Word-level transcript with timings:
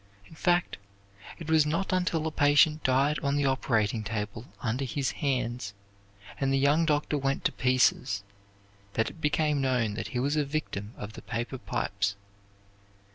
In 0.25 0.33
fact, 0.33 0.79
it 1.37 1.47
was 1.47 1.63
not 1.63 1.93
until 1.93 2.25
a 2.25 2.31
patient 2.31 2.83
died 2.83 3.19
on 3.19 3.35
the 3.35 3.45
operating 3.45 4.03
table 4.03 4.45
under 4.59 4.83
his 4.83 5.11
hands, 5.11 5.75
and 6.39 6.51
the 6.51 6.57
young 6.57 6.87
doctor 6.87 7.19
went 7.19 7.45
to 7.45 7.51
pieces, 7.51 8.23
that 8.93 9.11
it 9.11 9.21
became 9.21 9.61
known 9.61 9.93
that 9.93 10.07
he 10.07 10.19
was 10.19 10.35
a 10.35 10.43
victim 10.43 10.95
of 10.97 11.13
the 11.13 11.21
paper 11.21 11.59
pipes. 11.59 12.15